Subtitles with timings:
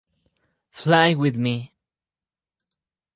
[0.71, 1.75] Fly with me.